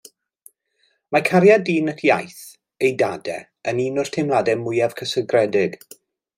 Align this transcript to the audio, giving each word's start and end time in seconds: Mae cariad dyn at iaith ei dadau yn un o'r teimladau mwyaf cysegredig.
Mae 1.15 1.21
cariad 1.27 1.65
dyn 1.67 1.91
at 1.93 2.01
iaith 2.09 2.41
ei 2.87 2.91
dadau 3.03 3.45
yn 3.73 3.85
un 3.87 4.03
o'r 4.05 4.13
teimladau 4.19 4.61
mwyaf 4.67 5.01
cysegredig. 5.03 5.81